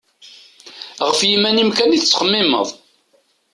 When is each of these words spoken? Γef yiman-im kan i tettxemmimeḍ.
Γef 1.07 1.19
yiman-im 1.29 1.69
kan 1.77 1.95
i 1.95 1.99
tettxemmimeḍ. 2.01 2.67